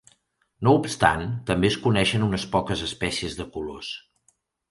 [0.67, 3.93] No obstant, també es coneixen unes poques espècies de colors.